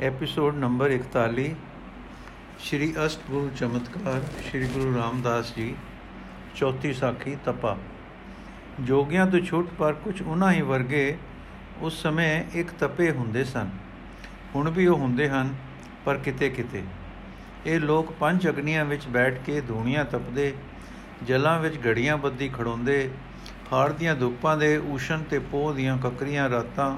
[0.00, 1.44] Episode number 41
[2.60, 5.74] ਸ਼੍ਰੀ ਅਸ਼ਟਗੁਰੂ ਚਮਤਕਾਰ ਸ਼੍ਰੀ ਗੁਰੂ ਰਾਮਦਾਸ ਜੀ
[6.56, 7.76] ਚੌਥੀ ਸਾਖੀ ਤਪਾ
[8.80, 11.16] ਜੋਗੀਆਂ ਤੋਂ ਛੁੱਟ ਪਰ ਕੁਝ ਉਹਨਾਂ ਹੀ ਵਰਗੇ
[11.82, 13.70] ਉਸ ਸਮੇਂ ਇੱਕ ਤਪੇ ਹੁੰਦੇ ਸਨ
[14.54, 15.54] ਹੁਣ ਵੀ ਉਹ ਹੁੰਦੇ ਹਨ
[16.04, 16.82] ਪਰ ਕਿਤੇ ਕਿਤੇ
[17.66, 20.52] ਇਹ ਲੋਕ ਪੰਜ ਅਗਨੀਆਂ ਵਿੱਚ ਬੈਠ ਕੇ ਧੂਣੀਆਂ ਤਪਦੇ
[21.24, 23.08] ਜਲਾਂ ਵਿੱਚ ਘੜੀਆਂ ਬੱਦੀ ਖੜੋਂਦੇ
[23.72, 26.96] ਹਾੜ ਦੀਆਂ ਧੁੱਪਾਂ ਦੇ ਊਸ਼ਨ ਤੇ ਪੋਹ ਦੀਆਂ ਕੱਕਰੀਆਂ ਰਾਤਾਂ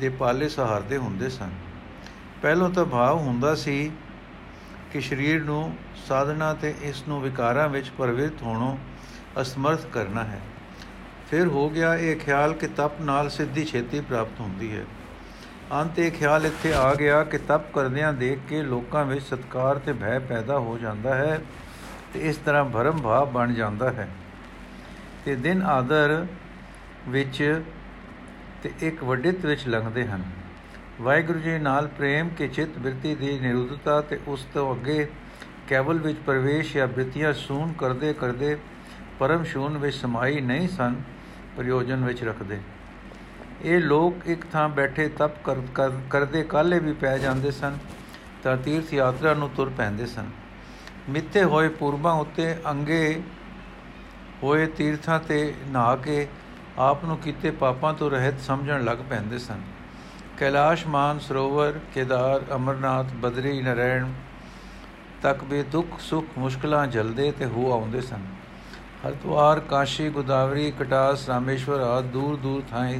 [0.00, 1.50] ਦੇ ਪਾਲੇ ਸਹਾਰਦੇ ਹੁੰਦੇ ਸਨ
[2.42, 3.90] ਪਹਿਲੋਂ ਤਾਂ ਭਾਵ ਹੁੰਦਾ ਸੀ
[4.92, 5.76] ਕਿ ਸਰੀਰ ਨੂੰ
[6.08, 8.76] ਸਾਧਨਾ ਤੇ ਇਸ ਨੂੰ ਵਿਕਾਰਾਂ ਵਿੱਚ ਪ੍ਰਵਿਰਤ ਹੋਣੋਂ
[9.40, 10.40] ਅਸਮਰਥ ਕਰਨਾ ਹੈ।
[11.30, 14.84] ਫਿਰ ਹੋ ਗਿਆ ਇਹ ਖਿਆਲ ਕਿ ਤਪ ਨਾਲ ਸਿੱਧੀ ਛੇਤੀ ਪ੍ਰਾਪਤ ਹੁੰਦੀ ਹੈ।
[15.72, 19.92] ਅੰਤ ਇਹ ਖਿਆਲ ਇੱਥੇ ਆ ਗਿਆ ਕਿ ਤਪ ਕਰਦਿਆਂ ਦੇਖ ਕੇ ਲੋਕਾਂ ਵਿੱਚ ਸਤਕਾਰ ਤੇ
[19.92, 21.38] ਭੈ ਪੈਦਾ ਹੋ ਜਾਂਦਾ ਹੈ
[22.14, 24.08] ਤੇ ਇਸ ਤਰ੍ਹਾਂ ਭਰਮ ਭਾਵ ਬਣ ਜਾਂਦਾ ਹੈ।
[25.24, 26.26] ਤੇ ਦਿਨ ਆਦਰ
[27.08, 27.62] ਵਿੱਚ
[28.62, 30.24] ਤੇ ਇੱਕ ਵੱਡਿਤ ਵਿੱਚ ਲੰਘਦੇ ਹਨ।
[31.00, 35.06] ਵਾਹਿਗੁਰੂ ਜੀ ਨਾਲ ਪ੍ਰੇਮ ਕੇ ਚਿਤ ਬਿਰਤੀ ਦੀ ਨਿਰੁੱਧਤਾ ਤੇ ਉਸ ਤੋਂ ਅੱਗੇ
[35.68, 38.56] ਕੇਵਲ ਵਿੱਚ ਪ੍ਰਵੇਸ਼ ਜਾਂ ਬਿਰਤੀਆਂ ਸੂਨ ਕਰਦੇ ਕਰਦੇ
[39.18, 40.94] ਪਰਮ ਸ਼ੂਨ ਵਿੱਚ ਸਮਾਈ ਨਹੀਂ ਸਨ,
[41.56, 42.60] ਪ੍ਰਯੋਜਨ ਵਿੱਚ ਰੱਖਦੇ।
[43.62, 45.50] ਇਹ ਲੋਕ ਇੱਕ ਥਾਂ ਬੈਠੇ ਤਪ
[46.10, 47.78] ਕਰਦੇ ਕਾਲੇ ਵੀ ਪੈ ਜਾਂਦੇ ਸਨ
[48.42, 50.30] ਤਾਂ ਤੀਰਥ ਯਾਤਰਾ ਨੂੰ ਤੁਰ ਪੈਂਦੇ ਸਨ।
[51.08, 53.20] ਮਿੱਥੇ ਹੋਏ ਪੂਰਬਾਂ ਉੱਤੇ ਅੰਗੇ
[54.42, 56.26] ਹੋਏ ਤੀਰਥਾਂ ਤੇ ਨਹਾ ਕੇ
[56.78, 59.60] ਆਪ ਨੂੰ ਕੀਤੇ ਪਾਪਾਂ ਤੋਂ ਰਹਿਤ ਸਮਝਣ ਲੱਗ ਪੈਂਦੇ ਸਨ।
[60.40, 64.12] ਕੈਲਾਸ਼ ਮਾਨ, ਸਰੋਵਰ, ਕੇਦਾਰ, ਅਮਰਨਾਥ, ਬਦਰੀ, ਨਰੈਣ
[65.22, 68.22] ਤੱਕ ਵੀ ਦੁੱਖ ਸੁੱਖ ਮੁਸ਼ਕਲਾਂ ਜਲਦੇ ਤੇ ਹੋ ਆਉਂਦੇ ਸਨ।
[69.06, 72.92] ਹਰਦੁਆਰ, ਕਾਸ਼ੀ, ਗੋਦਾਵਰੀ, ਕਟਾਸ, ਰਾਮੇਸ਼ਵਰ ਆਦ ਦੂਰ ਦੂਰ ਥਾਂ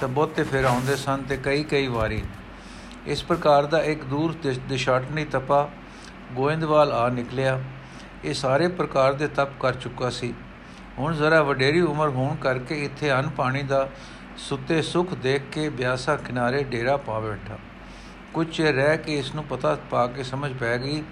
[0.00, 2.22] ਤਾਂ ਬਹੁਤੇ ਫਿਰ ਆਉਂਦੇ ਸਨ ਤੇ ਕਈ ਕਈ ਵਾਰੀ।
[3.06, 4.34] ਇਸ ਪ੍ਰਕਾਰ ਦਾ ਇੱਕ ਦੂਰ
[4.68, 5.68] ਦਿਸ਼ਾਟਨੀ ਤਪਾ
[6.32, 7.60] ਗੋਇੰਦਵਾਲ ਆ ਨਿਕਲਿਆ।
[8.24, 10.34] ਇਹ ਸਾਰੇ ਪ੍ਰਕਾਰ ਦੇ ਤਪ ਕਰ ਚੁੱਕਾ ਸੀ।
[10.98, 13.88] ਹੁਣ ਜ਼ਰਾ ਵਡੇਰੀ ਉਮਰ ਹੋਣ ਕਰਕੇ ਇੱਥੇ ਅਨ ਪਾਣੀ ਦਾ
[14.38, 17.58] ਸੁੱਤੇ ਸੁਖ ਦੇਖ ਕੇ ਬਿਆਸਾ ਕਿਨਾਰੇ ਡੇਰਾ ਪਾ ਬੈਠਾ।
[18.34, 21.02] ਕੁਝ ਚਿਰ ਰਹਿ ਕੇ ਇਸ ਨੂੰ ਪਤਾ ਪਾ ਕੇ ਸਮਝ ਪੈ ਗਈ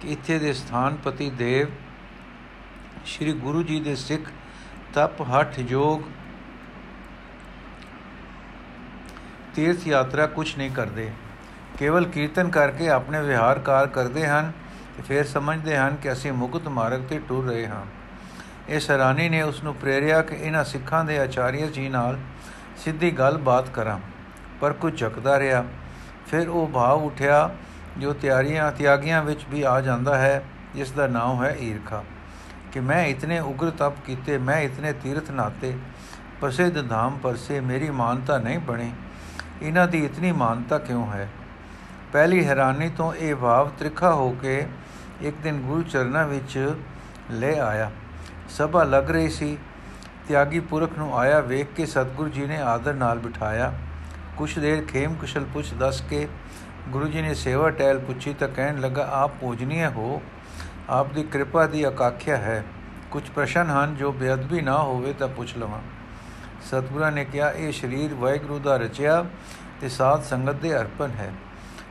[0.00, 1.68] ਕਿ ਇੱਥੇ ਦੇ ਸਥਾਨਪਤੀ ਦੇਵ,
[3.06, 4.30] ਸ੍ਰੀ ਗੁਰੂ ਜੀ ਦੇ ਸਿੱਖ
[4.94, 6.02] ਤਪ ਹਠ ਯੋਗ
[9.54, 11.10] ਤੀਰਥ ਯਾਤਰਾ ਕੁਝ ਨਹੀਂ ਕਰਦੇ।
[11.78, 14.52] ਕੇਵਲ ਕੀਰਤਨ ਕਰਕੇ ਆਪਣੇ ਵਿਹਾਰਕਾਰ ਕਰਦੇ ਹਨ
[14.96, 17.84] ਤੇ ਫਿਰ ਸਮਝਦੇ ਹਨ ਕਿ ਅਸੀਂ ਮੁਕਤ ਮਾਰਗ ਤੇ ਟੁਰ ਰਹੇ ਹਾਂ।
[18.68, 22.18] ਇਸ ਹੈਰਾਨੀ ਨੇ ਉਸ ਨੂੰ ਪ੍ਰੇਰਿਆ ਕਿ ਇਹਨਾਂ ਸਿੱਖਾਂ ਦੇ ਆਚਾਰੀਆ ਜੀ ਨਾਲ
[22.78, 23.98] ਸਿੱਧੀ ਗੱਲ-ਬਾਤ ਕਰਾਂ।
[24.60, 25.64] ਪਰ ਕੁਝ ਝਕਦਾ ਰਿਹਾ।
[26.26, 27.50] ਫਿਰ ਉਹ ਭਾਵ ਉਠਿਆ,
[27.98, 30.44] ਜੋ ਤਿਆਰੀਆਂ ਤਿਆਗੀਆਂ ਵਿੱਚ ਵੀ ਆ ਜਾਂਦਾ ਹੈ,
[30.74, 32.04] ਜਿਸ ਦਾ ਨਾਮ ਹੈ ਈਰਖਾ।
[32.72, 35.78] ਕਿ ਮੈਂ ਇਤਨੇ ਉਗਰ ਤਪ ਕੀਤੇ, ਮੈਂ ਇਤਨੇ ਤੀਰਥ ਨਾਤੇ,
[36.40, 38.92] ਪ੍ਰਸਿੱਧ ਧਾਮ ਪਰਸੇ, ਮੇਰੀ ਮਾਨਤਾ ਨਹੀਂ ਬਣੀ।
[39.62, 41.28] ਇਹਨਾਂ ਦੀ ਇਤਨੀ ਮਾਨਤਾ ਕਿਉਂ ਹੈ?
[42.12, 44.66] ਪਹਿਲੀ ਹੈਰਾਨੀ ਤੋਂ ਇਹ ਭਾਵ ਤ੍ਰਿਖਾ ਹੋ ਕੇ
[45.20, 46.74] ਇੱਕ ਦਿਨ ਗੁਰੂ ਚਰਨਾਂ ਵਿੱਚ
[47.30, 47.90] ਲੈ ਆਇਆ।
[48.48, 49.58] ਸਭਾ ਲੱਗ ਰਹੀ ਸੀ।
[50.28, 53.72] ਤਿਆਗੀ ਪੁਰਖ ਨੂੰ ਆਇਆ ਵੇਖ ਕੇ ਸਤਿਗੁਰੂ ਜੀ ਨੇ ਆਦਰ ਨਾਲ ਬਿਠਾਇਆ।
[54.36, 56.28] ਕੁਛ ਦੇਰ ਖੇਮ ਕੁਸ਼ਲ ਪੁੱਛ ਦੱਸ ਕੇ
[56.88, 60.22] ਗੁਰੂ ਜੀ ਨੇ ਸੇਵਾ ਟੈਲ ਪੁੱਛੀ ਤਾਂ ਕਹਿਣ ਲੱਗਾ, ਆਪ ਪੂਜਨੀਏ ਹੋ?
[60.90, 62.64] ਆਪ ਦੀ ਕਿਰਪਾ ਦੀ ਅਕਾਖਿਆ ਹੈ।
[63.10, 65.80] ਕੁਝ ਪ੍ਰਸ਼ਨ ਹਨ, ਜੋ ਬੇਅਦਬੀ ਨਾ ਹੋਵੇ ਤਾਂ ਪੁੱਛ ਲਵਾਂ।
[66.62, 69.24] ਸਤਿਗੁਰਾਂ ਨੇ ਕਿਹਾ, ਇਹ ਸਰੀਰ ਵਾਹਿਗੁਰੂ ਦਾ ਰਚਿਆ
[69.80, 71.32] ਤੇ ਸਾਧ ਸੰਗਤ ਦੇ ਅਰਪਣ ਹੈ।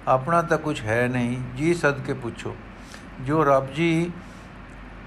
[0.08, 2.56] ਆਪਣਾ ਤਾਂ ਕੁਝ ਹੈ ਨਹੀਂ, ਜੀ ਸਦਕੇ ਪੁੱਛੋ।
[3.22, 4.12] ਜੋ ਰੱਬ ਜੀ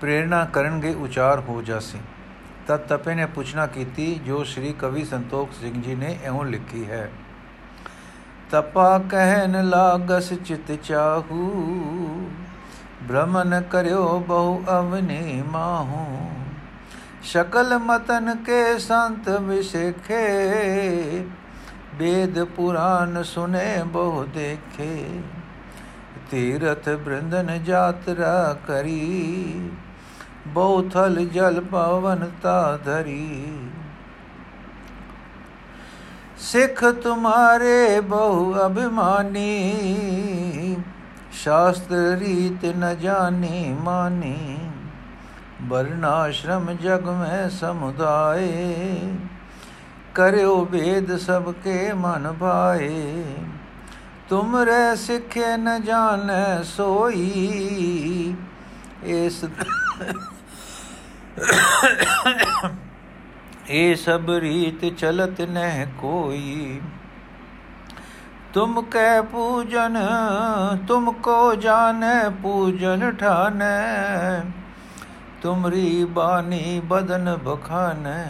[0.01, 1.99] ਪ੍ਰੇਰਣਾ ਕਰਨਗੇ, ਉਚਾਰ ਹੋ ਜਾਸੀ।
[2.71, 7.11] ਤਦ ਤਪੇ ਨੇ ਪੁੱਛਣਾ ਕੀਤੀ, ਜੋ ਸ੍ਰੀ ਕਵੀ ਸੰਤੋਖ ਸਿੰਘ ਜੀ ਨੇ ਐਉਂ ਲਿਖੀ ਹੈ,
[8.51, 11.49] ਤਪਾ ਕਹਿਨ ਲਾਗਸ ਚਿਤ ਚਾਹੂ,
[13.09, 16.07] ਭ੍ਰਮਨ ਕਰਿਓ ਬਹੁ ਅਵਨੀ ਮਾਹੂ,
[17.23, 20.25] ਸ਼ਕਲ ਮਤਨ ਕੇ ਸੰਤ ਵਿਸੇਖੇ,
[21.99, 25.21] ਵੇਦ ਪੁਰਾਨ ਸੁਨੇ ਬਹੁ ਦੇਖੇ,
[26.31, 29.71] ਤੀਰਥ ਬ੍ਰਿੰਦਨ ਯਾਤਰਾ ਕਰੀ।
[30.47, 33.59] ਬਹੁ ਥਲ ਜਲ ਪਵਨ ਤਾ ਧਰੀ।
[36.41, 39.47] ਸਿੱਖ ਤੁਮਾਰੇ ਬਹੁ ਅਭਿਮਾਨੀ,
[41.33, 44.59] ਸ਼ਾਸਤਰ ਰੀਤ ਨ ਜਾਣੀ ਮਾਨੀ।
[45.69, 49.15] ਵਰਨਾਸ਼ਰਮ ਜਗ ਮੈਂ ਸਮੁਦਾਏ,
[50.15, 53.25] ਕਰਿਓ ਵੇਦ ਸਭ ਕੇ ਮਨ ਭਾਏ।
[54.29, 58.35] ਤੁਮਰੇ ਸਿੱਖੇ ਨ ਜਾਣੈ ਸੋਈ,
[59.05, 59.45] ਇਸ
[63.69, 66.81] ਇਹ ਸਭ ਰੀਤ ਚਲਤ ਨਹਿ ਕੋਈ
[68.55, 69.99] ਤੁਮ ਕੈ ਪੂਜਨ
[70.87, 74.43] ਤੁਮ ਕੋ ਜਾਣੈ ਪੂਜਨ ਠਾਨੈ
[75.43, 78.25] ਤੁਮਰੀ ਬਾਣੀ ਬਦਨ ਬਖਾਨੈ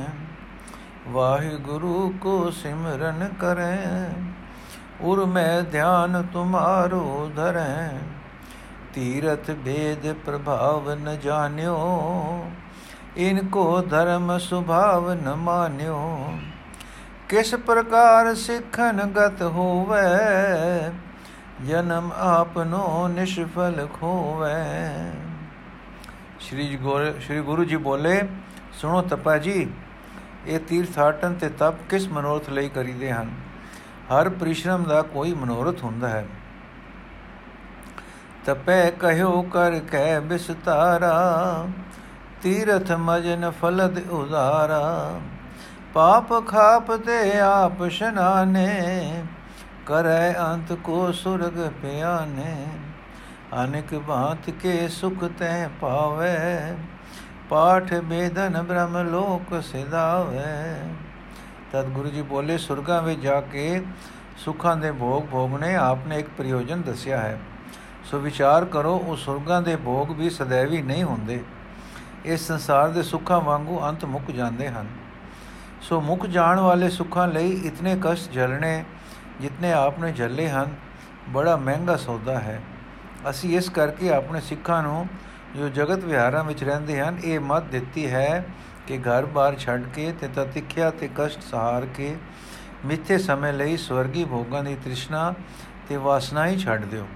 [1.09, 4.11] ਵਾਹਿਗੁਰੂ ਕੋ ਸਿਮਰਨ ਕਰੈ
[5.01, 7.91] ਉਰ ਮੈਂ ਧਿਆਨ ਤੁਮਾਰੋ ਧਰੈ
[8.95, 11.17] ਤੀਰਥ ਭੇਦ ਪ੍ਰਭਾਵ ਨ
[13.21, 16.33] ਜਾਣਿਓ ਇਨਕੋ ਧਰਮ ਸੁਭਾਵ ਨ ਮਾਨਿਓ।
[17.29, 20.93] ਕਿਸ ਪ੍ਰਕਾਰ ਸਿੱਖਨ ਗਤ ਹੋਵੇ,
[21.67, 25.13] ਜਨਮ ਆਪਨੋ ਨਿਸ਼ਫਲ ਖੋਵੇ।
[26.41, 28.23] ਸ਼੍ਰੀ ਗੁਰੂ ਸ਼੍ਰੀ ਗੁਰੂ ਜੀ ਬੋਲੇ,
[28.73, 29.71] ਸੁਣੋ ਤਪਾ ਜੀ,
[30.47, 33.31] ਇਹ ਤੀਰਥਾਟਨ ਤੇ ਤਪ ਕਿਸ ਮਨੋਰਥ ਲਈ ਕਰੀਦੇ ਹਨ?
[34.11, 36.27] ਹਰ ਪ੍ਰਿਸ਼ਰਮ ਦਾ ਕੋਈ ਮਨੋਰਥ ਹੁੰਦਾ ਹੈ।
[38.45, 41.15] ਤਪੈ ਕਹਿਓ ਕਰ ਕਹਿ ਬਿਸਤਾਰਾ
[42.43, 45.21] ਤੀਰਥ ਮਜਨ ਫਲਦ ਉਦਾਰਾ
[45.95, 49.23] ਪਾਪ ਖਾਪ ਤੇ ਆਪ ਸ਼ਨਾਨੇ,
[49.87, 52.67] ਕਰੈ ਅੰਤ ਕੋ ਸੁਰਗ ਪਿਆਨੇ,
[53.65, 56.37] ਅਨੇਕ ਬਾਤ ਕੇ ਸੁਖ ਤੈ ਪਾਵੇ,
[57.49, 60.43] ਪਾਠ ਬੇਦਨ ਬ੍ਰਹਮ ਲੋਕ ਸਿਧਾਵੇ।
[61.73, 63.83] ਤਦ ਗੁਰੂ ਜੀ ਬੋਲੇ, ਸੁਰਗਾਂ ਵਿੱਚ ਜਾ ਕੇ
[64.37, 67.39] ਸੁੱਖਾਂ ਦੇ ਭੋਗ ਭੋਗਣੇ ਆਪਨੇ ਇੱਕ ਪ੍ਰਯੋਜਨ ਦੱਸਿਆ ਹੈ।
[68.05, 71.45] ਸੋ ਵਿਚਾਰ ਕਰੋ, ਉਹ ਸੁਰਗਾਂ ਦੇ ਭੋਗ ਵੀ ਸदैवी ਨਹੀਂ ਹੁੰਦੇ।
[72.25, 74.87] ਇਸ ਸੰਸਾਰ ਦੇ ਸੁੱਖਾਂ ਵਾਂਗੂ ਅੰਤ ਮੁੱਕ ਜਾਂਦੇ ਹਨ।
[75.81, 78.85] ਸੋ ਮੁੱਕ ਜਾਣ ਵਾਲੇ ਸੁੱਖਾਂ ਲਈ ਇਤਨੇ ਕਸ਼ਟ ਝੱਲਣੇ
[79.41, 80.71] ਜਿਤਨੇ ਆਪਨੇ ਝੱਲੇ ਹਨ,
[81.29, 82.61] ਬੜਾ ਮਹਿੰਗਾ ਸੌਦਾ ਹੈ।
[83.31, 85.07] ਅਸੀਂ ਇਸ ਕਰਕੇ ਆਪਣੇ ਸਿੱਖਾਂ ਨੂੰ
[85.57, 88.47] ਜੋ ਜਗਤ ਵਿਹਾਰਾਂ ਵਿੱਚ ਰਹਿੰਦੇ ਹਨ, ਇਹ ਮਤ ਦਿੱਤੀ ਹੈ
[88.87, 92.17] ਕਿ ਘਰ-ਬਾਰ ਛੱਡ ਕੇ ਤੇ ਤਤਿਖਿਆ ਤੇ ਕਸ਼ਟ ਸਹਾਰ ਕੇ
[92.85, 95.35] ਮਿੱਥੇ ਸਮੇਂ ਲਈ ਸਵਰਗੀ ਭੋਗਾਂ ਦੀ ਤ੍ਰਿਸ਼ਨਾ
[95.89, 97.07] ਤੇ ਵਾਸਨਾ ਹੀ ਛੱਡ ਦਿਓ।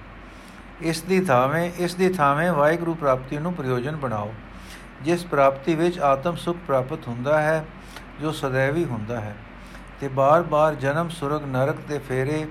[0.81, 4.35] ਇਸ ਦੀ ਥਾਵੇਂ, ਇਸ ਦੀ ਥਾਵੇਂ ਵਾਹਿਗੁਰੂ ਪ੍ਰਾਪਤੀ ਨੂੰ ਪ੍ਰਯੋਜਨ ਬਣਾਓ।
[5.03, 7.65] ਜਿਸ ਪ੍ਰਾਪਤੀ ਵਿੱਚ ਆਤਮ ਸੁਖ ਪ੍ਰਾਪਤ ਹੁੰਦਾ ਹੈ,
[8.21, 9.37] ਜੋ ਸदैवी ਹੁੰਦਾ ਹੈ।
[10.01, 12.47] ਤੇ ਬਾਰ-ਬਾਰ ਜਨਮ, ਸੁਰਗ, ਨਰਕ ਤੇ ਫੇਰੇ,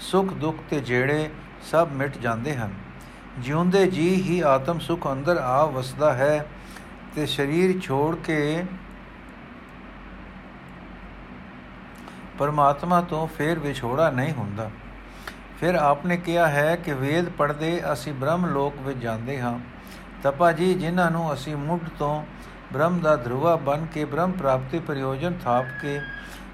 [0.00, 1.30] ਸੁਖ, ਦੁੱਖ ਤੇ ਜਿਹੜੇ
[1.70, 2.74] ਸਭ ਮਿਟ ਜਾਂਦੇ ਹਨ।
[3.38, 6.46] ਜਿਉਂਦੇ ਜੀ ਹੀ ਆਤਮ ਸੁਖ ਅੰਦਰ ਆ ਵਸਦਾ ਹੈ
[7.14, 8.64] ਤੇ ਸਰੀਰ ਛੋੜ ਕੇ
[12.38, 14.70] ਪਰਮਾਤਮਾ ਤੋਂ ਫੇਰ ਵਿਛੋੜਾ ਨਹੀਂ ਹੁੰਦਾ।
[15.60, 19.58] ਫਿਰ ਆਪਨੇ ਕਿਹਾ ਹੈ ਕਿ ਵੇਦ ਪੜ੍ਹਦੇ ਅਸੀਂ ਬ੍ਰਹਮ ਲੋਕ ਵਿੱਚ ਜਾਂਦੇ ਹਾਂ।
[20.24, 22.24] ਤਪਾ ਜੀ, ਜਿਨ੍ਹਾਂ ਨੂੰ ਅਸੀਂ ਮੁੱਢ ਤੋਂ
[22.72, 26.00] ਬ੍ਰਹਮ ਦਾ ਧਰੁਵਾ ਬਨ ਕੇ ਬ੍ਰਹਮ ਪ੍ਰਾਪਤੀ ਪ੍ਰਯੋਜਨ ਥਾਪ ਕੇ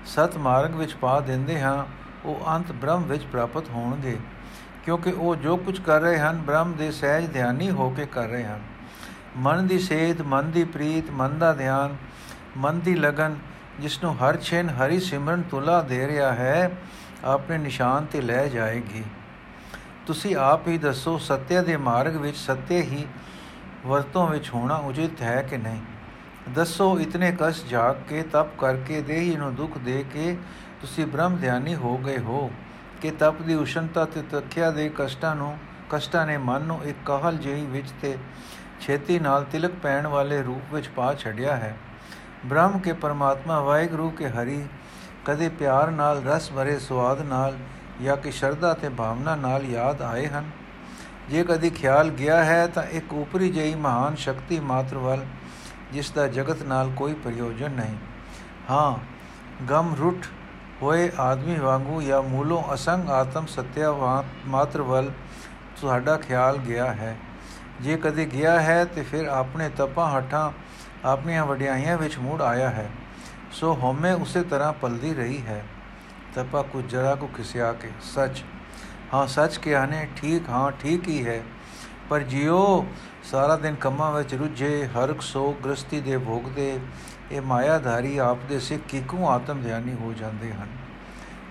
[0.07, 1.85] ਸਤ ਮਾਰਗ ਵਿੱਚ ਪਾ ਦਿੰਦੇ ਹਾਂ,
[2.25, 4.17] ਉਹ ਅੰਤ ਬ੍ਰਹਮ ਵਿੱਚ ਪ੍ਰਾਪਤ ਹੋਣਗੇ।
[4.85, 8.45] ਕਿਉਂਕਿ ਉਹ ਜੋ ਕੁਝ ਕਰ ਰਹੇ ਹਨ, ਬ੍ਰਹਮ ਦੇ ਸਹਿਜ ਧਿਆਨੀ ਹੋ ਕੇ ਕਰ ਰਹੇ
[8.45, 8.61] ਹਨ।
[9.37, 11.97] ਮਨ ਦੀ ਸੇਧ, ਮਨ ਦੀ ਪ੍ਰੀਤ, ਮਨ ਦਾ ਧਿਆਨ,
[12.57, 13.37] ਮਨ ਦੀ ਲਗਨ,
[13.81, 16.71] ਜਿਸ ਨੂੰ ਹਰ ਛੇਨ ਹਰੀ ਸਿਮਰਨ ਤੁਲਾ ਦੇ ਰਿਹਾ ਹੈ,
[17.25, 19.05] ਆਪਣੇ ਨਿਸ਼ਾਨ ਤੇ ਲੈ ਜਾਏਗੀ।
[20.07, 23.07] ਤੁਸੀਂ ਆਪ ਹੀ ਦੱਸੋ, ਸੱਤਿਆ ਦੇ ਮਾਰਗ ਵਿੱਚ ਸੱਤੇ ਹੀ
[23.87, 25.81] ਵਰਤੋਂ ਵਿੱਚ ਹੋਣਾ ਉਚਿਤ ਹੈ ਕਿ ਨਹੀਂ?
[26.51, 30.37] ਦੱਸੋ, ਇਤਨੇ ਕਸ ਜਾਗ ਕੇ, ਤਪ ਕਰਕੇ, ਦੇਹੀ ਨੂੰ ਦੁੱਖ ਦੇ ਕੇ
[30.81, 32.51] ਤੁਸੀਂ ਬ੍ਰਹਮ ਧਿਆਨੀ ਹੋ ਗਏ ਹੋ
[33.01, 35.59] ਕਿ ਤਪ ਦੀ ਉਸ਼ਨਤਾ ਤੇ ਤਖਿਆ ਦੇ ਕਸ਼ਟਾਂ ਨੂੰ,
[35.91, 38.19] ਕਸ਼ਟਾਂ ਨੇ ਮਨ ਨੂੰ ਇੱਕ ਕਹਲ ਜਿਹੀ ਵਿੱਚ ਤੇ
[38.81, 41.77] ਛੇਤੀ ਨਾਲ ਤਿਲਕ ਪੈਣ ਵਾਲੇ ਰੂਪ ਵਿੱਚ ਪਾ ਛੱਡਿਆ ਹੈ।
[42.47, 44.65] ਬ੍ਰਹਮ ਕੇ ਪਰਮਾਤਮਾ, ਵਾਹਿਗੁਰੂ ਕੇ ਹਰੀ,
[45.25, 47.57] ਕਦੇ ਪਿਆਰ ਨਾਲ, ਰਸ ਭਰੇ ਸਵਾਦ ਨਾਲ
[48.03, 50.51] ਜਾਂ ਕਿ ਸ਼ਰਧਾ ਤੇ ਭਾਵਨਾ ਨਾਲ ਯਾਦ ਆਏ ਹਨ?
[51.31, 55.25] ਜੇ ਕਦੀ ਖਿਆਲ ਗਿਆ ਹੈ ਤਾਂ ਇੱਕ ਉਪਰੀ ਜਿਹੀ ਮਹਾਨ ਸ਼ਕਤੀ ਮਾਤਰ ਵੱਲ,
[55.93, 57.97] ਜਿਸ ਦਾ ਜਗਤ ਨਾਲ ਕੋਈ ਪ੍ਰਯੋਜਨ ਨਹੀਂ।
[58.71, 58.99] ਹਾਂ,
[59.67, 60.27] ਗਮ ਰੁੱਟ
[60.83, 63.93] ਹੋਏ ਆਦਮੀ ਵਾਂਗੂ ਜਾਂ ਮੂਲੋਂ ਅਸੰਗ ਆਤਮ ਸਤਿਆ
[64.47, 65.11] ਮਾਤਰ ਵੱਲ
[65.81, 67.17] ਤੁਹਾਡਾ ਖਿਆਲ ਗਿਆ ਹੈ।
[67.81, 70.51] ਜੇ ਕਦੇ ਗਿਆ ਹੈ ਤੇ ਫਿਰ ਆਪਣੇ ਤਪਾਂ ਹਟਾਂ
[71.05, 72.89] ਆਪਣੀਆਂ ਵਡਿਆਈਆਂ ਵਿੱਚ ਮੂੜ ਆਇਆ ਹੈ।
[73.53, 75.63] ਸੋ ਹਉਮੈ ਉਸੇ ਤਰ੍ਹਾਂ ਪਲਦੀ ਰਹੀ ਹੈ।
[76.35, 78.43] ਤਪਾ ਕੁ ਜਰਾ ਕੋ ਖਿਸਿਆ ਕੇ, ਸੱਚ।
[79.15, 81.43] ਹਾਂ, ਸੱਚ ਕਿਹਾ ਨੇ, ਠੀਕ, ਹਾਂ, ਠੀਕ ਹੀ ਹੈ।
[82.11, 82.87] ਪਰ ਜਿਉ
[83.31, 86.81] ਸਾਰਾ ਦਿਨ ਕੰਮਾਂ ਵਿੱਚ ਰੁੱਝੇ ਹਰਕ ਸੋ ਗ੍ਰਸਤੀ ਦੇ ਭੋਗਦੇ,
[87.33, 90.67] ਇਹ ਮਾਇਆਧਾਰੀ ਆਪ ਦੇ ਸਿੱਖ ਕਿਕੂ ਆਤਮ ਧਿਆਨੀ ਹੋ ਜਾਂਦੇ ਹਨ।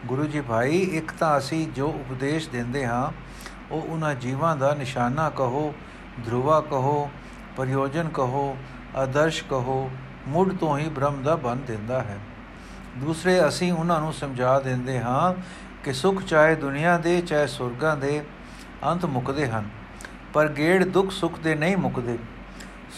[0.06, 3.12] ਗੁਰੂ ਜੀ ਭਾਈ, ਇੱਕ ਤਾਂ ਅਸੀਂ ਜੋ ਉਪਦੇਸ਼ ਦਿੰਦੇ ਹਾਂ,
[3.72, 5.74] ਉਹ ਉਹਨਾਂ ਜੀਵਾਂ ਦਾ ਨਿਸ਼ਾਨਾ ਕਹੋ,
[6.26, 7.10] ਧਰੁਵਾ ਕਹੋ,
[7.58, 8.58] ਪ੍ਰਯੋਜਨ ਕਹੋ,
[8.96, 9.92] ਆਦਰਸ਼ ਕਹੋ
[10.28, 12.18] ਮੁੱਢ ਤੋਂ ਹੀ ਬ੍ਰਹਮ ਦਾ ਬੰਦ ਦਿੰਦਾ ਹੈ।
[12.98, 15.34] ਦੂਸਰੇ ਅਸੀਂ ਉਹਨਾਂ ਨੂੰ ਸਮਝਾ ਦਿੰਦੇ ਹਾਂ
[15.84, 18.22] ਕਿ ਸੁਖ ਚਾਹੇ ਦੁਨੀਆ ਦੇ, ਚਾਹੇ ਸੁਰਗਾਂ ਦੇ
[18.86, 19.70] ਅੰਤ ਮੁਕਦੇ ਹਨ,
[20.34, 22.18] ਪਰ ਗੇੜ ਦੁੱਖ ਸੁਖ ਦੇ ਨਹੀਂ ਮੁਕਦੇ।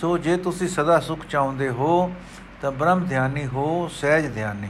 [0.02, 2.14] ਸੋ ਜੇ ਤੁਸੀਂ ਸਦਾ ਸੁਖ ਚਾਹੁੰਦੇ ਹੋ,
[2.62, 4.70] ਤਾਂ ਬ੍ਰਹਮ ਧਿਆਨੀ ਹੋ, ਸਹਿਜ ਧਿਆਨੀ।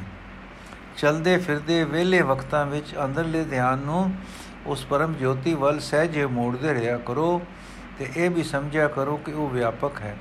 [0.98, 4.14] ਚਲਦੇ ਫਿਰਦੇ ਵੇਲੇ ਵਕਤਾਂ ਵਿੱਚ ਅੰਦਰਲੇ ਧਿਆਨ ਨੂੰ
[4.66, 7.42] ਉਸ ਪਰਮ ਜੋਤੀ ਵੱਲ ਸਹਿਜੇ ਮੋੜਦੇ ਰਿਹਾ ਕਰੋ
[8.00, 10.18] ਤੇ ਇਹ ਵੀ ਸਮਝਿਆ ਕਰੋ ਕਿ ਉਹ ਵਿਆਪਕ ਹੈ।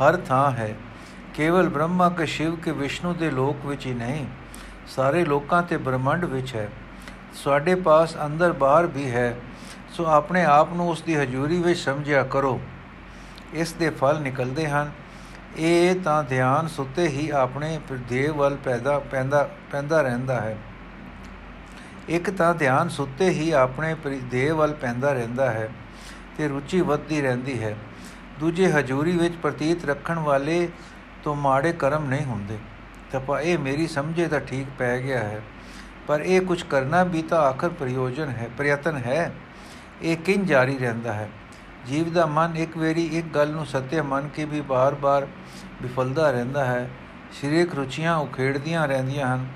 [0.00, 0.74] ਹਰ ਥਾਂ ਹੈ।
[1.34, 4.26] ਕੇਵਲ ਬ੍ਰਹਮਾ ਕੇ ਸ਼ਿਵ ਕੇ ਵਿਸ਼ਨੂੰ ਦੇ ਲੋਕ ਵਿੱਚ ਹੀ ਨਹੀਂ,
[4.86, 6.68] ਸਾਰੇ ਲੋਕਾਂ ਤੇ ਬ੍ਰਹਮੰਡ ਵਿੱਚ ਹੈ।
[7.36, 9.36] ਸਾਡੇ ਪਾਸ ਅੰਦਰ ਬਾਹਰ ਵੀ ਹੈ,
[9.90, 12.60] ਸੋ ਆਪਣੇ ਆਪ ਨੂੰ ਉਸ ਦੀ ਹਜ਼ੂਰੀ ਵਿੱਚ ਸਮਝਿਆ ਕਰੋ।
[13.54, 14.90] ਇਸ ਦੇ ਫਲ ਨਿਕਲਦੇ ਹਨ।
[15.56, 17.78] ਇਹ ਤਾਂ ਧਿਆਨ ਸੁੱਤੇ ਹੀ ਆਪਣੇ
[18.08, 20.56] ਦੇਵ ਵੱਲ ਪੈਦਾ, ਪੈਂਦਾ ਪੈਂਦਾ ਰਹਿੰਦਾ ਹੈ।
[22.08, 25.68] ਇੱਕ ਤਾਂ ਧਿਆਨ ਸੁੱਤੇ ਹੀ ਆਪਣੇ ਦੇਵ ਵੱਲ ਪੈਂਦਾ ਰਹਿੰਦਾ ਹੈ
[26.38, 27.76] ਤੇ ਰੁਚੀ ਵੱਧਦੀ ਰਹਿੰਦੀ ਹੈ।
[28.40, 30.68] ਦੂਜੇ ਹਜ਼ੂਰੀ ਵਿੱਚ ਪ੍ਰਤੀਤ ਰੱਖਣ ਵਾਲੇ
[31.22, 32.58] ਤੋਂ ਮਾੜੇ ਕਰਮ ਨਹੀਂ ਹੁੰਦੇ।
[33.12, 35.40] ਤਪਾ ਇਹ ਮੇਰੀ ਸਮਝੇ ਤਾਂ ਠੀਕ ਪੈ ਗਿਆ ਹੈ।
[36.06, 39.34] ਪਰ ਇਹ ਕੁਝ ਕਰਨਾ ਵੀ ਤਾਂ ਆਖਰ ਪ੍ਰਯੋਜਨ ਹੈ, ਪ੍ਰਯਤਨ ਹੈ।
[40.02, 41.30] ਇਹ ਕਿੰਨ ਜਾਰੀ ਰਹਿੰਦਾ ਹੈ।
[41.86, 45.26] ਜੀਵ ਦਾ ਮਨ ਇੱਕ ਵੇਰੀ ਇੱਕ ਗੱਲ ਨੂੰ ਸੱਤੇ ਮੰਨ ਕੇ ਵੀ ਬਾਰ-ਬਾਰ
[45.82, 46.90] ਵਿਫਲਦਾ ਰਹਿੰਦਾ ਹੈ।
[47.40, 49.46] ਸਰੀਰਕ ਰੁਚੀਆਂ ਉਖੇੜਦੀਆਂ ਰਹਿੰਦੀਆਂ ਹਨ।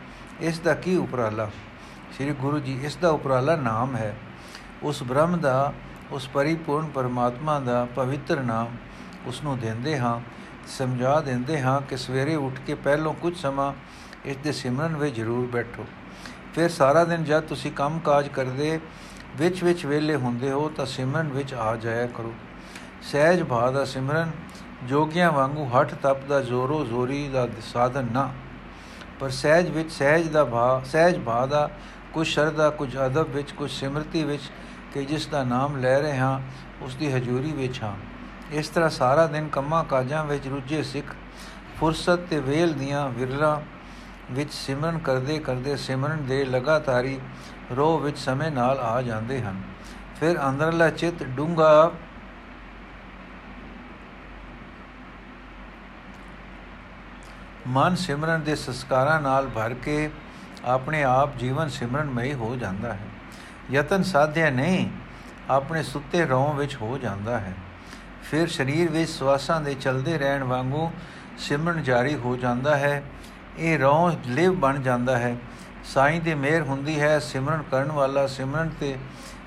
[0.40, 1.50] ਇਸ ਦਾ ਕੀ ਉਪਰਾਲਾ?
[2.12, 4.16] ਸ੍ਰੀ ਗੁਰੂ ਜੀ, ਇਸ ਦਾ ਉਪਰਾਲਾ ਨਾਮ ਹੈ।
[4.83, 5.73] ਉਸ ਬ੍ਰਹਮ ਦਾ,
[6.11, 8.69] ਉਸ ਪਰਿਪੂਰਨ ਪਰਮਾਤਮਾ ਦਾ ਪਵਿੱਤਰ ਨਾਮ
[9.26, 10.21] ਉਸ ਨੂੰ ਦਿੰਦੇ ਹਾਂ।
[10.66, 13.73] ਸਮਝਾ ਦਿੰਦੇ ਹਾਂ ਕਿ ਸਵੇਰੇ ਉੱਠ ਕੇ ਪਹਿਲੋਂ ਕੁਝ ਸਮਾਂ
[14.25, 15.87] ਇਸ ਦੇ ਸਿਮਰਨ ਵਿੱਚ ਜ਼ਰੂਰ ਬੈਠੋ।
[16.54, 18.80] ਫਿਰ ਸਾਰਾ ਦਿਨ ਜਦ ਤੁਸੀਂ ਕੰਮ ਕਾਜ ਕਰਦੇ,
[19.37, 22.35] ਵਿੱਚ ਵਿੱਚ ਵੇਲੇ ਹੁੰਦੇ ਹੋ, ਤਾਂ ਸਿਮਰਨ ਵਿੱਚ ਆ ਜਾਇਆ ਕਰੋ।
[23.02, 24.30] ਸਹਿਜ ਭਾਅ ਦਾ ਸਿਮਰਨ,
[24.85, 28.33] ਜੋਗੀਆਂ ਵਾਂਗੂ ਹੱਠ ਤਪ ਦਾ ਜ਼ੋਰੋ ਜ਼ੋਰੀ ਦਾ ਸਾਧਨ ਨਾ।
[29.21, 31.71] ਪਰ ਸਹਿਜ ਵਿੱਚ ਸਹਿਜ ਦਾ ਭਾਅ, ਸਹਿਜ ਭਾਅ ਦਾ
[32.12, 34.42] ਕੁਝ ਸ਼ਰਧਾ, ਕੁਝ ਅਦਬ ਵਿੱਚ, ਕੁਝ ਸਿਮਰਤੀ ਵਿੱਚ
[34.95, 36.40] ਕਿ ਜਿਸ ਦਾ ਨਾਮ ਲੈ ਰਹੇ ਹਾਂ,
[36.85, 37.95] ਉਸ ਦੀ ਹਜ਼ੂਰੀ ਵਿੱਚ ਹਾਂ।
[38.52, 41.07] ਇਸ ਤਰ੍ਹਾਂ ਸਾਰਾ ਦਿਨ ਕੰਮਾਂ ਕਾਜਾਂ ਵਿੱਚ ਰੁੱਝੇ ਸਿੱਖ,
[41.80, 43.62] ਫੁਰਸਤ ਤੇ ਵੇਲ ਦੀਆਂ ਵਿਰਲਾ
[44.30, 47.20] ਵਿੱਚ ਸਿਮਰਨ ਕਰਦੇ ਕਰਦੇ ਸਿਮਰਨ ਦੇ ਲਗਾਤਾਰੀ
[47.76, 49.62] ਰੋਹ ਵਿੱਚ ਸਮੇਂ ਨਾਲ ਆ ਜਾਂਦੇ ਹਨ।
[50.20, 51.92] ਫਿਰ ਅੰਦਰਲਾ ਚਿੱਤ ਡੂੰਗਾ
[57.66, 60.10] ਮਨ ਸਿਮਰਨ ਦੇ ਸੰਸਕਾਰਾਂ ਨਾਲ ਭਰ ਕੇ
[60.64, 63.06] ਆਪਣੇ ਆਪ ਜੀਵਨ ਸਿਮਰਨਮਈ ਹੋ ਜਾਂਦਾ ਹੈ।
[63.70, 64.90] ਯਤਨ ਸਾਧਿਆ ਨਹੀਂ,
[65.50, 67.54] ਆਪਣੇ ਸੁੱਤੇ ਰੋਹ ਵਿੱਚ ਹੋ ਜਾਂਦਾ ਹੈ।
[68.22, 70.92] ਫਿਰ ਸਰੀਰ ਵਿੱਚ ਸਵਾਸਾਂ ਦੇ ਚਲਦੇ ਰਹਿਣ ਵਾਂਗੂ
[71.38, 73.02] ਸਿਮਰਨ ਜਾਰੀ ਹੋ ਜਾਂਦਾ ਹੈ।
[73.61, 75.37] ਇਹ ਰੋਹ ਲਿਵ ਬਣ ਜਾਂਦਾ ਹੈ।
[75.85, 78.99] ਸਾਈਂ ਦੀ ਮਿਹਰ ਹੁੰਦੀ ਹੈ, ਸਿਮਰਨ ਕਰਨ ਵਾਲਾ ਸਿਮਰਨ ਤੇ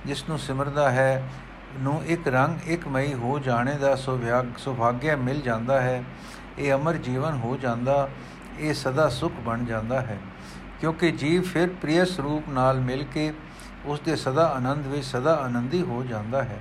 [0.06, 1.30] ਜਿਸ ਨੂੰ ਸਿਮਰਦਾ ਹੈ,
[1.80, 3.96] ਨੂੰ ਇੱਕ ਰੰਗ ਇੱਕ ਮਈ ਹੋ ਜਾਣੇ ਦਾ
[4.58, 6.04] ਸੁਭਾਗਿਆ ਮਿਲ ਜਾਂਦਾ ਹੈ।
[6.60, 8.10] ਇਹ ਅਮਰ ਜੀਵਨ ਹੋ ਜਾਂਦਾ,
[8.60, 10.18] ਇਹ ਸਦਾ ਸੁਖ ਬਣ ਜਾਂਦਾ ਹੈ।
[10.80, 13.34] ਕਿਉਂਕਿ ਜੀਵ ਫਿਰ ਪ੍ਰਿਯ ਸਰੂਪ ਨਾਲ ਮਿਲ ਕੇ
[13.86, 16.60] ਉਸ ਦੇ ਸਦਾ ਆਨੰਦ ਵਿੱਚ ਸਦਾ ਆਨੰਦੀ ਹੋ ਜਾਂਦਾ ਹੈ।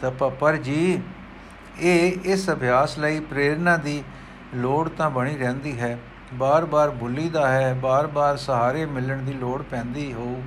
[0.00, 1.02] ਤਾਂ ਪਰ ਜੀ,
[1.78, 4.02] ਇਹ ਇਸ ਅਭਿਆਸ ਲਈ ਪ੍ਰੇਰਣਾ ਦੀ
[4.54, 5.98] ਲੋੜ ਤਾਂ ਬਣੀ ਰਹਿੰਦੀ ਹੈ।
[6.34, 10.42] ਬਾਰ-ਬਾਰ ਭੁੱਲੀਦਾ ਹੈ, ਬਾਰ-ਬਾਰ ਸਹਾਰੇ ਮਿਲਣ ਦੀ ਲੋੜ ਪੈਂਦੀ ਹੋ।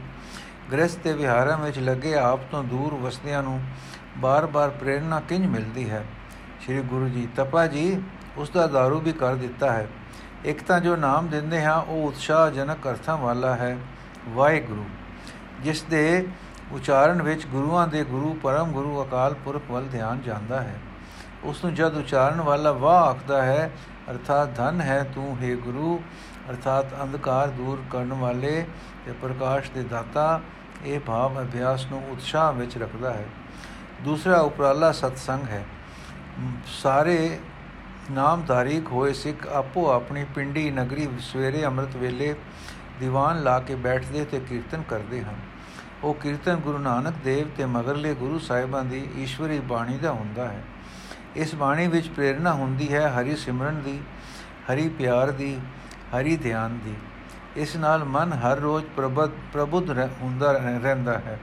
[0.72, 3.60] ਗ੍ਰਸਥ ਤੇ ਵਿਹਾਰਾਂ ਵਿੱਚ ਲੱਗੇ ਆਪ ਤੋਂ ਦੂਰ ਵਸਦਿਆਂ ਨੂੰ
[4.18, 6.04] ਬਾਰ-ਬਾਰ ਪ੍ਰੇਰਣਾ ਕਿੰਜ ਮਿਲਦੀ ਹੈ?
[6.62, 8.02] ਸ੍ਰੀ ਗੁਰੂ ਜੀ, ਤਪਾ ਜੀ
[8.38, 9.88] ਉਸ ਦਾ दारू ਵੀ ਕਰ ਦਿੱਤਾ ਹੈ।
[10.46, 13.78] ਇੱਕ ਤਾਂ ਜੋ ਨਾਮ ਦਿੰਦੇ ਹਾਂ, ਉਹ ਉਤਸ਼ਾਹਜਨਕ ਅਰਥਾਂ ਵਾਲਾ ਹੈ,
[14.30, 14.86] ਵਾਹਿਗੁਰੂ,
[15.62, 16.28] ਜਿਸ ਦੇ
[16.72, 20.76] ਉਚਾਰਨ ਵਿੱਚ ਗੁਰੂਆਂ ਦੇ ਗੁਰੂ, ਪਰਮ ਗੁਰੂ, ਅਕਾਲ ਪੁਰਖ ਵੱਲ ਧਿਆਨ ਜਾਂਦਾ ਹੈ।
[21.44, 23.72] ਉਸ ਨੂੰ ਜਦ ਉਚਾਰਨ ਵਾਲਾ ਵਾਹ ਆਖਦਾ ਹੈ
[24.12, 26.02] ਅਰਥਾਤ ਧਨ ਹੈ, ਤੂੰ ਹੈ ਗੁਰੂ।
[26.50, 28.66] ਅਰਥਾਤ ਅੰਧਕਾਰ ਦੂਰ ਕਰਨ ਵਾਲੇ
[29.06, 30.42] ਤੇ ਪ੍ਰਕਾਸ਼ ਦੇ ਦਾਤਾ,
[30.86, 33.26] ਇਹ ਭਾਵ ਅਭਿਆਸ ਨੂੰ ਉਤਸ਼ਾਹ ਵਿੱਚ ਰੱਖਦਾ ਹੈ।
[34.02, 35.66] ਦੂਸਰਾ ਉਪਰਾਲਾ ਸਤਸੰਗ ਹੈ।
[36.66, 37.40] ਸਾਰੇ
[38.12, 42.36] ਨਾਮਧਾਰੀ ਹੋਏ ਸਿੱਖ ਆਪੋ ਆਪਣੀ ਪਿੰਡੀ ਨਗਰੀ ਸਵੇਰੇ ਅੰਮ੍ਰਿਤ ਵੇਲੇ
[43.00, 45.36] ਦੀਵਾਨ ਲਾ ਕੇ ਬੈਠਦੇ ਤੇ ਕੀਰਤਨ ਕਰਦੇ ਹਨ।
[46.04, 50.64] ਉਹ ਕੀਰਤਨ ਗੁਰੂ ਨਾਨਕ ਦੇਵ ਤੇ ਮਗਰਲੇ ਗੁਰੂ ਸਾਹਿਬਾਂ ਦੀ ਈਸ਼ਵਰੀ ਬਾਣੀ ਦਾ ਹੁੰਦਾ ਹੈ।
[51.36, 54.00] ਇਸ ਬਾਣੀ ਵਿੱਚ ਪ੍ਰੇਰਣਾ ਹੁੰਦੀ ਹੈ ਹਰੀ ਸਿਮਰਨ ਦੀ,
[54.72, 55.60] ਹਰੀ ਪਿਆਰ ਦੀ,
[56.16, 56.94] ਹਰੀ ਧਿਆਨ ਦੀ।
[57.56, 59.90] ਇਸ ਨਾਲ ਮਨ ਹਰ ਰੋਜ਼ ਪ੍ਰਬੁੱਧ ਪ੍ਰਬੁੱਧ
[60.22, 61.40] ਹੁੰਦਾ ਰਹਿੰਦਾ ਹੈ।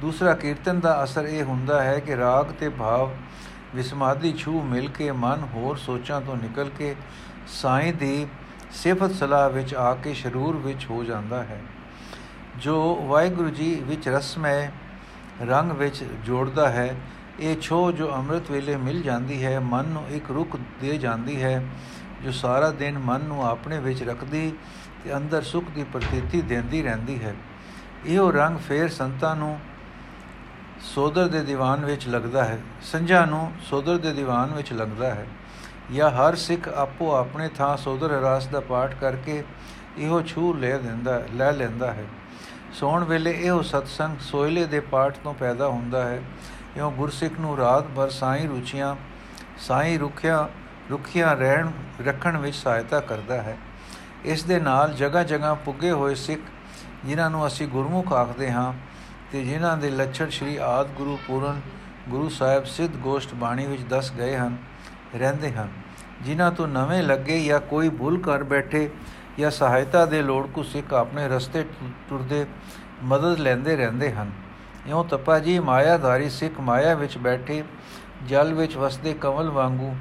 [0.00, 3.10] ਦੂਸਰਾ ਕੀਰਤਨ ਦਾ ਅਸਰ ਇਹ ਹੁੰਦਾ ਹੈ ਕਿ ਰਾਗ ਤੇ ਭਾਵ
[3.74, 6.94] ਵਿਸਮਾਦੀ ਛੂ ਮਿਲ ਕੇ ਮਨ ਹੋਰ ਸੋਚਾਂ ਤੋਂ ਨਿਕਲ ਕੇ
[7.48, 8.26] ਸਾਈਂ ਦੀ
[8.72, 11.60] ਸਿਫਤ ਸਲਾਹ ਵਿੱਚ ਆ ਕੇ ਸ਼ਰੂਰ ਵਿੱਚ ਹੋ ਜਾਂਦਾ ਹੈ।
[12.56, 14.70] ਜੋ ਵਾਹਿਗੁਰੂ ਜੀ ਵਿੱਚ ਰਸਮੈ
[15.42, 16.94] ਰੰਗ ਵਿੱਚ ਜੋੜਦਾ ਹੈ
[17.40, 21.62] ਇਹ ਛੋ ਜੋ ਅੰਮ੍ਰਿਤ ਵੇਲੇ ਮਿਲ ਜਾਂਦੀ ਹੈ, ਮਨ ਨੂੰ ਇੱਕ ਰੁਕ ਦੇ ਜਾਂਦੀ ਹੈ,
[22.24, 24.52] ਜੋ ਸਾਰਾ ਦਿਨ ਮਨ ਨੂੰ ਆਪਣੇ ਵਿੱਚ ਰੱਖਦੀ
[25.04, 27.34] ਤੇ ਅੰਦਰ ਸੁਖ ਦੀ ਪ੍ਰਤੀਤੀ ਦਿੰਦੀ ਰਹਿੰਦੀ ਹੈ।
[28.06, 29.58] ਇਹੋ ਰੰਗ ਫੇਰ ਸੰਤਾਂ ਨੂੰ
[30.84, 35.26] ਸੋਦਰ ਦੇ ਦੀਵਾਨ ਵਿੱਚ ਲੱਗਦਾ ਹੈ, ਸੰਝਾ ਨੂੰ ਸੋਦਰ ਦੇ ਦੀਵਾਨ ਵਿੱਚ ਲੱਗਦਾ ਹੈ।
[35.92, 39.42] ਜਾਂ ਹਰ ਸਿੱਖ ਆਪੋ ਆਪਣੇ ਥਾਂ ਸੋਦਰ ਰਾਸ ਦਾ ਪਾਠ ਕਰਕੇ
[39.98, 42.04] ਇਹੋ ਛੂ ਲੈ ਦਿੰਦਾ, ਲੈ ਲੈਂਦਾ ਹੈ।
[42.72, 46.20] ਸੌਣ ਵੇਲੇ ਇਹੋ ਸਤਸੰਗ ਸੋਇਲੇ ਦੇ ਪਾਠ ਤੋਂ ਪੈਦਾ ਹੁੰਦਾ ਹੈ
[46.76, 48.96] ਇਉਂ ਗੁਰਸਿੱਖ ਨੂੰ ਰਾਤ ਭਰ ਸਾਈਂ ਰੁਚੀਆਂ,
[49.58, 50.48] ਸਾਈਂ ਰੁਖਿਆ
[50.90, 51.70] ਰੁਖਿਆ ਰਹਿਣ,
[52.06, 53.56] ਰੱਖਣ ਵਿੱਚ ਸਹਾਇਤਾ ਕਰਦਾ ਹੈ।
[54.24, 56.40] ਇਸ ਦੇ ਨਾਲ ਜਗ੍ਹਾ ਜਗ੍ਹਾ ਪੁੱਗੇ ਹੋਏ ਸਿੱਖ,
[57.04, 58.72] ਜਿਨ੍ਹਾਂ ਨੂੰ ਅਸੀਂ ਗੁਰਮੁਖ ਆਖਦੇ ਹਾਂ
[59.32, 61.60] ਤੇ ਜਿਨ੍ਹਾਂ ਦੇ ਲੱਛਣ ਸ੍ਰੀ ਆਦ ਗੁਰੂ ਪੂਰਨ
[62.08, 64.56] ਗੁਰੂ ਸਾਹਿਬ ਸਿੱਧ ਗੋਸ਼ਟ ਬਾਣੀ ਵਿੱਚ ਦੱਸ ਗਏ ਹਨ,
[65.14, 65.68] ਰਹਿੰਦੇ ਹਨ।
[66.22, 68.90] ਜਿਨ੍ਹਾਂ ਤੋਂ ਨਵੇਂ ਲੱਗੇ ਜਾਂ ਕੋਈ ਭੁੱਲ ਕਰ ਬੈਠੇ
[69.38, 71.64] ਜਾਂ ਸਹਾਇਤਾ ਦੇ ਲੋੜ ਕੋ ਸਿੱਖ ਆਪਣੇ ਰਸਤੇ
[72.08, 72.46] ਟੁਰਦੇ
[73.02, 74.30] ਮਦਦ ਲੈਂਦੇ ਰਹਿੰਦੇ ਹਨ।
[74.86, 77.62] ਇਉਂ ਤਪਾ ਜੀ, ਮਾਇਆਧਾਰੀ ਸਿੱਖ ਮਾਇਆ ਵਿੱਚ ਬੈਠੇ,
[78.26, 79.94] ਜਲ ਵਿੱਚ ਵਸਦੇ ਕਮਲ ਵਾਂਗੂ,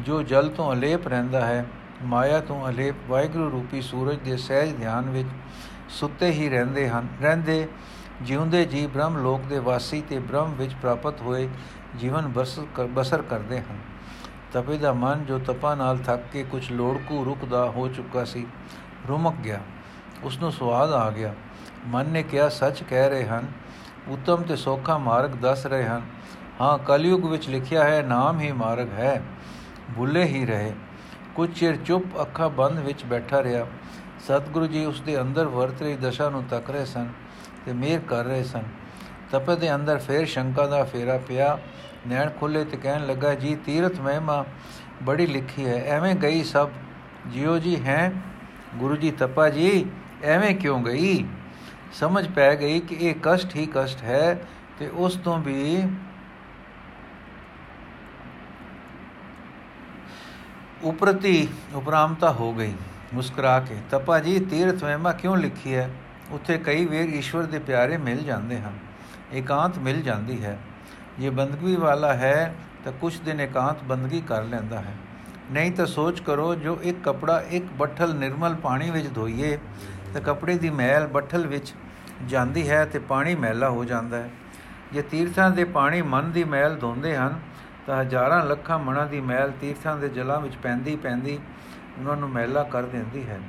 [0.00, 1.64] ਜੋ ਜਲ ਤੋਂ ਅਲੇਪ ਰਹਿੰਦਾ ਹੈ,
[2.02, 5.28] ਮਾਇਆ ਤੋਂ ਅਲੇਪ ਵਾਹਿਗੁਰੂ ਰੂਪੀ ਸੂਰਜ ਦੇ ਸਹਿਜ ਧਿਆਨ ਵਿੱਚ
[5.88, 7.66] ਸੁੱਤੇ ਹੀ ਰਹਿੰਦੇ ਹਨ, ਰਹਿੰਦੇ,
[8.22, 11.48] ਜਿਉਂਦੇ ਜੀ ਬ੍ਰਹਮ ਲੋਕ ਦੇ ਵਾਸੀ ਤੇ ਬ੍ਰਹਮ ਵਿੱਚ ਪ੍ਰਾਪਤ ਹੋਏ
[11.98, 12.32] ਜੀਵਨ
[12.94, 13.78] ਬਸਰ ਕਰਦੇ ਹਨ।
[14.52, 18.46] ਤਪੇ ਦਾ ਮਨ ਜੋ ਤਪਾ ਨਾਲ ਥੱਕ ਕੇ ਕੁਝ ਲੋੜਕੂ ਰੁਕਦਾ ਹੋ ਚੁੱਕਾ ਸੀ,
[19.08, 19.60] ਰੁਮਕ ਗਿਆ।
[20.22, 21.34] ਉਸ ਨੂੰ ਸਵਾਦ ਆ ਗਿਆ।
[21.86, 23.46] ਮਨ ਨੇ ਕਿਹਾ, ਸੱਚ ਕਹਿ ਰਹੇ ਹਨ
[24.08, 26.02] ਉਤਮ ਤੇ ਸੋਖਾ ਮਾਰਗ ਦੱਸ ਰਹੇ ਹਨ।
[26.60, 29.22] ਹਾਂ, ਕਲਯੁਗ ਵਿੱਚ ਲਿਖਿਆ ਹੈ, ਨਾਮ ਹੀ ਮਾਰਗ ਹੈ,
[29.96, 30.72] ਭੁੱਲੇ ਹੀ ਰਹੇ।
[31.34, 33.66] ਕੁਝ ਚਿਰ ਚੁੱਪ ਅੱਖਾਂ ਬੰਦ ਵਿੱਚ ਬੈਠਾ ਰਿਹਾ।
[34.20, 37.08] ਸਤਿਗੁਰੂ ਜੀ ਉਸ ਦੇ ਅੰਦਰ ਵਰਤ ਰਹੀ ਦਸ਼ਾ ਨੂੰ ਤੱਕ ਰਹੇ ਸਨ
[37.66, 38.62] ਤੇ ਮੇਰ ਕਰ ਰਹੇ ਸਨ।
[39.30, 41.58] ਤਪੇ ਦੇ ਅੰਦਰ ਫੇਰ ਸ਼ੰਕਾ ਦਾ ਫੇਰਾ ਪਿਆ।
[42.08, 44.44] ਨੈਣ ਖੁੱਲੇ ਤੇ ਕਹਿਣ ਲੱਗਾ, ਜੀ, ਤੀਰਥ ਮਹਿਮਾ,
[45.02, 46.68] ਬੜੀ ਲਿਖੀ ਹੈ। ਐਵੇਂ ਗਈ ਸਭ।
[47.26, 48.12] ਜਿਉ ਜੀ ਹੈ?
[48.74, 49.86] ਗੁਰੂ ਜੀ ਤਪਾ ਜੀ,
[50.24, 51.24] ਐਵੇਂ ਕਿਉਂ ਗਈ?
[51.92, 54.34] ਸਮਝ ਪੈ ਗਈ ਕਿ ਇਹ ਕਸ਼ਟ ਹੀ ਕਸ਼ਟ ਹੈ
[54.78, 55.82] ਤੇ ਉਸ ਤੋਂ ਵੀ
[60.82, 62.72] ਉਪਰਤੀ ਉਪਰਾਮਤਾ ਹੋ ਗਈ,
[63.14, 65.88] ਮੁਸਕਰਾ ਕੇ। ਤਪਾ ਜੀ, ਤੀਰਥ ਮਹਿਮਾ ਕਿਉਂ ਲਿਖੀ ਹੈ?
[66.30, 68.78] ਉੱਥੇ ਕਈ ਵੇਰ ਈਸ਼ਵਰ ਦੇ ਪਿਆਰੇ ਮਿਲ ਜਾਂਦੇ ਹਨ,
[69.32, 70.58] ਇਕਾਂਤ ਮਿਲ ਜਾਂਦੀ ਹੈ।
[71.18, 74.94] ਜੇ ਬੰਦਗੀ ਵਾਲਾ ਹੈ ਤਾਂ ਕੁਝ ਦਿਨ ਇਕਾਂਤ ਬੰਦਗੀ ਕਰ ਲੈਂਦਾ ਹੈ।
[75.50, 79.58] ਨਹੀਂ ਤਾਂ ਸੋਚ ਕਰੋ ਜੋ ਇੱਕ ਕਪੜਾ ਇੱਕ ਬੱਠਲ ਨਿਰਮਲ ਪਾਣੀ ਵਿੱਚ ਧੋਈਏ
[80.12, 81.74] ਤਾਂ ਕਪੜੇ ਦੀ ਮੈਲ ਬੱਠਲ ਵਿੱਚ
[82.26, 84.30] ਜਾਂਦੀ ਹੈ ਤੇ ਪਾਣੀ ਮੈਲਾ ਹੋ ਜਾਂਦਾ ਹੈ।
[84.92, 87.40] ਜੇ ਤੀਰਥਾਂ ਦੇ ਪਾਣੀ ਮਨ ਦੀ ਮੈਲ ਧੋਂਦੇ ਹਨ,
[87.86, 91.38] ਤਾਂ ਹਜ਼ਾਰਾਂ ਲੱਖਾਂ ਮਨਾਂ ਦੀ ਮੈਲ ਤੀਰਥਾਂ ਦੇ ਜਲਾਂ ਵਿੱਚ ਪੈਂਦੀ ਪੈਂਦੀ
[91.98, 93.40] ਉਹਨਾਂ ਨੂੰ ਮੈਲਾ ਕਰ ਦਿੰਦੀ ਹੈ।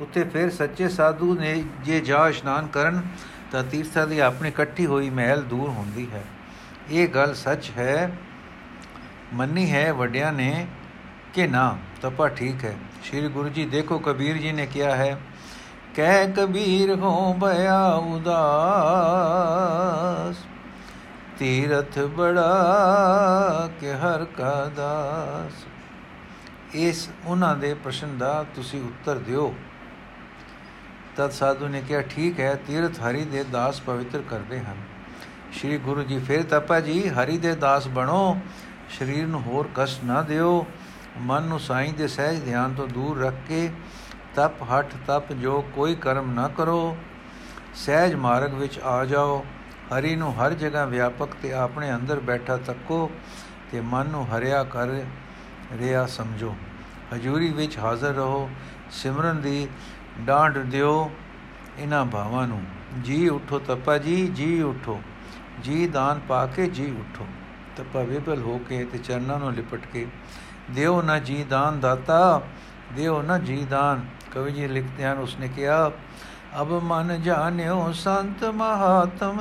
[0.00, 3.02] ਉੱਥੇ ਫਿਰ ਸੱਚੇ ਸਾਧੂ ਨੇ ਜੇ ਜਾ ਇਸ਼ਨਾਨ ਕਰਨ,
[3.52, 6.24] ਤਾਂ ਤੀਰਥਾਂ ਦੀ ਆਪਣੀ ਇਕੱਠੀ ਹੋਈ ਮੈਲ ਦੂਰ ਹੁੰਦੀ ਹੈ।
[6.90, 8.10] ਇਹ ਗੱਲ ਸੱਚ ਹੈ,
[9.32, 10.66] ਮੰਨੀ ਹੈ ਵੱਡਿਆਂ ਨੇ
[11.34, 15.18] ਕਿ ਨਾ ਤਪਾ ਠੀਕ ਹੈ। ਸ੍ਰੀ ਗੁਰੂ ਜੀ ਦੇਖੋ, ਕਬੀਰ ਜੀ ਨੇ ਕਿਹਾ ਹੈ
[15.94, 18.36] ਕਹਿ ਕਬੀਰ ਹੋ ਬਿਆ ਉਦਾਸ,
[21.38, 25.64] ਤੀਰਥ ਬੜਾ ਕਿ ਹਰ ਕਾ ਦਾਸ।
[26.76, 29.54] ਇਸ ਉਹਨਾਂ ਦੇ ਪ੍ਰਸ਼ਨ ਦਾ ਤੁਸੀਂ ਉੱਤਰ ਦਿਓ।
[31.16, 34.76] ਤਦ ਸਾਧੂ ਨੇ ਕਿਹਾ, ਠੀਕ ਹੈ, ਤੀਰਥ ਹਰੀ ਦੇ ਦਾਸ ਪਵਿੱਤਰ ਕਰਦੇ ਹਨ।
[35.52, 38.36] ਸ੍ਰੀ ਗੁਰੂ ਜੀ ਫਿਰ ਤਪਾ ਜੀ, ਹਰੀ ਦੇ ਦਾਸ ਬਣੋ,
[38.98, 40.66] ਸਰੀਰ ਨੂੰ ਹੋਰ ਕਸ਼ਟ ਨਾ ਦਿਓ,
[41.18, 43.70] ਮਨ ਨੂੰ ਸਾਈਂ ਦੇ ਸਹਿਜ ਧਿਆਨ ਤੋਂ ਦੂਰ ਰੱਖ ਕੇ
[44.36, 46.96] ਤਪ ਹਟ ਤਪ ਜੋ ਕੋਈ ਕਰਮ ਨਾ ਕਰੋ,
[47.74, 49.44] ਸਹਿਜ ਮਾਰਗ ਵਿੱਚ ਆ ਜਾਓ।
[49.90, 53.10] ਹਰੀ ਨੂੰ ਹਰ ਜਗ੍ਹਾ ਵਿਆਪਕ ਤੇ ਆਪਣੇ ਅੰਦਰ ਬੈਠਾ ਤੱਕੋ
[53.72, 54.86] ਤੇ ਮਨ ਨੂੰ ਹਰਿਆ ਕਰ
[55.78, 56.54] ਰਿਆ ਸਮਝੋ।
[57.14, 58.50] ਹਜੂਰੀ ਵਿੱਚ ਹਾਜ਼ਰ ਰਹੋ,
[58.90, 59.68] ਸਿਮਰਨ ਦੀ
[60.20, 61.10] ਡਾਂਡ ਦਿਓ
[61.78, 62.62] ਇਹਨਾਂ ਭਾਵਾਂ ਨੂੰ।
[63.02, 65.00] ਜੀ ਉਠੋ ਤਪਾ ਜੀ ਜੀ ਉਠੋ।
[65.62, 67.26] ਜੀ ਦਾਨ ਪਾ ਕੇ ਜੀ ਉਠੋ।
[67.76, 70.06] ਤਪਾ ਵਿਬਲ ਹੋ ਕੇ ਤੇ ਚਰਨਾਂ ਨੂੰ ਲਿਪਟ ਕੇ,
[70.70, 72.40] ਦਿਓ ਨਾ ਜੀ ਦਾਨ ਦਾਤਾ,
[72.96, 75.90] ਦਿਓ ਨਾ ਜੀ ਦਾਨ। ਕਵੀ ਜੀ ਲਿਖਦੇ ਹਨ ਉਸਨੇ ਕਿਹਾ
[76.60, 79.40] ਅਬ ਮਨ ਜਾਣਿਓ ਸੰਤ ਮਹਾਤਮ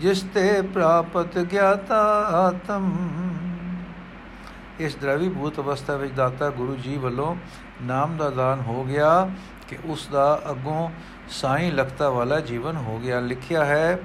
[0.00, 2.02] ਜਿਸ ਤੇ ਪ੍ਰਾਪਤ ਗਿਆਤਾ
[2.36, 2.92] ਆਤਮ
[4.80, 7.34] ਇਸ ਦਰਵੀ ਭੂਤ ਅਵਸਥਾ ਵਿੱਚ ਦਾਤਾ ਗੁਰੂ ਜੀ ਵੱਲੋਂ
[7.82, 9.28] ਨਾਮ ਦਾ ਦਾਨ ਹੋ ਗਿਆ
[9.68, 10.88] ਕਿ ਉਸ ਦਾ ਅੱਗੋਂ
[11.32, 13.98] ਸਾਈਂ ਲਖਤਾ ਵਾਲਾ ਜੀਵਨ ਹੋ ਗਿਆ ਲਿਖਿਆ ਹੈ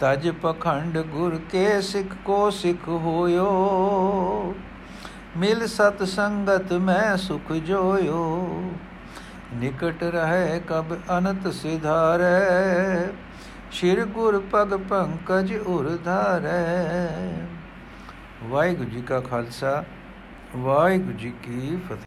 [0.00, 3.46] ਤਜ ਪਖੰਡ ਗੁਰ ਕੇ ਸਿੱਖ ਕੋ ਸਿੱਖ ਹੋਇਓ
[5.38, 8.70] ਮਿਲ ਸਤ ਸੰਗਤ ਮੈਂ ਸੁਖ ਜੋਇਓ।
[9.54, 13.06] ਨਿਕਟ ਰਹੇ ਕਬ ਅਨੰਤ ਸਿਧਾਰੈ।
[13.72, 17.08] ਸ਼ਿਰ ਗੁਰ ਪਗ ਪੰਕਜ ਉਰਧਾਰੈ
[18.44, 19.84] ਵਾਹਿਗੁਰੂ ਜੀ ਕਾ ਖਾਲਸਾ,
[20.56, 21.96] ਵਾਹਿਗੁਰੂ ਜੀ ਕੀ ਫਤਿਹ।